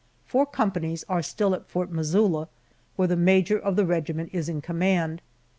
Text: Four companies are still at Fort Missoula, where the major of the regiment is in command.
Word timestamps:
Four 0.25 0.47
companies 0.47 1.05
are 1.07 1.21
still 1.21 1.53
at 1.53 1.67
Fort 1.69 1.91
Missoula, 1.91 2.49
where 2.95 3.07
the 3.07 3.15
major 3.15 3.59
of 3.59 3.75
the 3.75 3.85
regiment 3.85 4.31
is 4.33 4.49
in 4.49 4.59
command. 4.59 5.21